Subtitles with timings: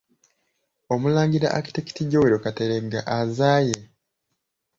[0.93, 3.77] Omulangira Architect Joel Kateregga azaaye.